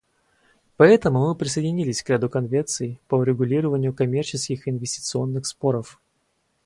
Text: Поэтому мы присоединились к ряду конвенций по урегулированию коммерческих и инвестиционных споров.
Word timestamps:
Поэтому 0.77 1.27
мы 1.27 1.35
присоединились 1.35 2.01
к 2.01 2.09
ряду 2.09 2.27
конвенций 2.27 2.99
по 3.07 3.17
урегулированию 3.17 3.93
коммерческих 3.93 4.67
и 4.67 4.71
инвестиционных 4.71 5.45
споров. 5.45 6.01